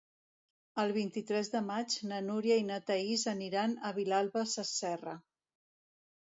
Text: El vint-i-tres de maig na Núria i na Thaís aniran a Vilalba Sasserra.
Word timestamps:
El 0.83 0.93
vint-i-tres 0.93 1.51
de 1.55 1.61
maig 1.67 1.97
na 2.11 2.21
Núria 2.29 2.57
i 2.61 2.63
na 2.71 2.79
Thaís 2.87 3.27
aniran 3.35 3.77
a 3.91 3.93
Vilalba 3.99 4.45
Sasserra. 4.55 5.15